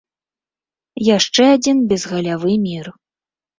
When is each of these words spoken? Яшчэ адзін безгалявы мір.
Яшчэ 1.17 1.43
адзін 1.59 1.85
безгалявы 1.93 2.59
мір. 2.67 2.93